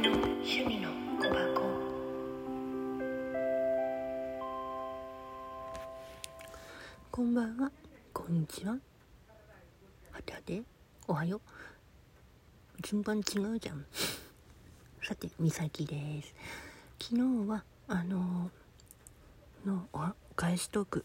[0.00, 1.62] 人の趣味の小箱。
[7.10, 7.72] こんばんは。
[8.12, 8.74] こんにちは。
[10.12, 10.62] はてはて
[11.08, 11.40] おはよう。
[12.82, 13.84] 順番違うじゃん。
[15.02, 16.32] さてみさきです。
[17.00, 21.04] 昨日はあのー、のお返しトーク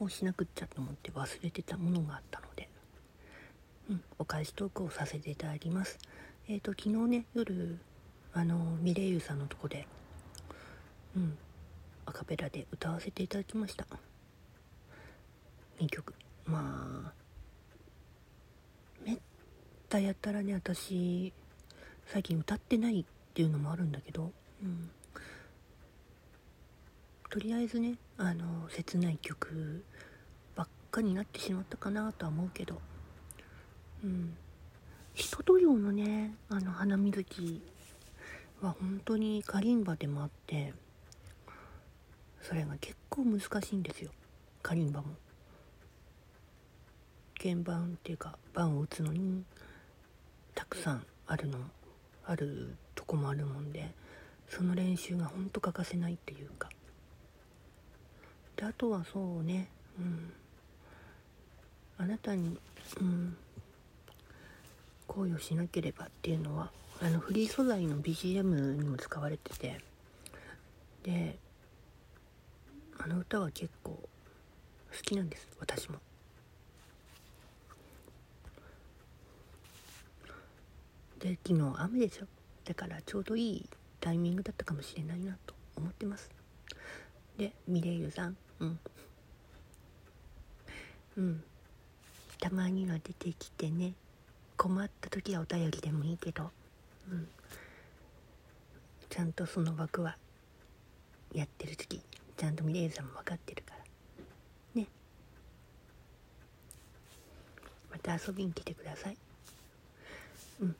[0.00, 2.70] をしなくっちゃと思って忘れてたものがあったので。
[3.90, 5.98] うん、お返しトークをさせていただきます。
[6.48, 7.78] えっ、ー、と、昨日ね、夜
[8.36, 9.86] あのミレイユさんのとこで
[11.16, 11.38] うん
[12.04, 13.86] アカペラで歌わせていただきました。
[15.80, 16.12] 2曲。
[16.44, 17.12] まあ
[19.04, 19.18] めっ
[19.88, 21.32] たやったらね私
[22.04, 24.30] 最近歌ってないっていうのもあるんだけど、
[24.62, 24.90] うん、
[27.30, 29.82] とりあえずねあの切ない曲
[30.54, 32.82] ばっかになってしまったかなとは思うけど
[34.04, 34.36] うん。
[35.14, 37.62] 人とよのねあの花水木
[38.66, 40.74] は本当にカリンバでもあって
[42.42, 44.10] それが結構難しいんですよ。
[44.62, 45.08] カリンバも。
[47.38, 49.44] 鍵盤っていうか盤を打つのに
[50.54, 51.58] たくさんあるの
[52.24, 53.90] あるとこもあるもんで
[54.48, 56.70] その練習がほんと欠かせないっていうか。
[58.56, 60.32] であとはそうねうん。
[61.98, 62.58] あなたに
[63.00, 63.36] うん。
[65.06, 66.70] 恋をしなければっていうのは
[67.02, 68.42] あのフリー素材の BGM
[68.80, 69.80] にも使われてて。
[71.02, 71.38] で
[72.98, 74.08] あの歌は結構好
[75.02, 75.46] きなんです。
[75.60, 75.98] 私も。
[81.20, 82.26] で昨日雨でしょ？
[82.64, 83.68] だからちょうどいい
[84.00, 86.30] タイミングだったかもしれないなと思ってます。
[87.38, 88.36] でミレイユさん。
[88.60, 88.78] うん。
[91.18, 91.44] うん。
[92.40, 93.92] たまには出てきてね。
[94.56, 96.50] 困った時はお便りでもいいけど。
[97.10, 97.28] うん。
[99.08, 100.16] ちゃんとその枠は
[101.32, 102.02] やってる時
[102.36, 104.80] ちゃんとミレイさんも分かってるから。
[104.80, 104.88] ね。
[107.90, 109.16] また遊びに来てください。
[110.60, 110.76] うん。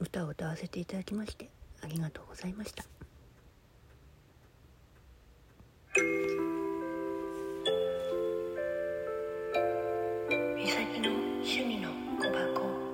[0.00, 1.50] 歌を歌わせていただきまして
[1.82, 2.84] ありがとうございました。
[10.56, 12.87] 美咲の趣味の小箱。